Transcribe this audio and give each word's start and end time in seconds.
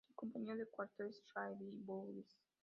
Su 0.07 0.15
compañero 0.15 0.55
de 0.57 0.65
cuarto 0.65 1.03
es 1.03 1.21
Randy 1.35 1.69
Boggs. 1.85 2.35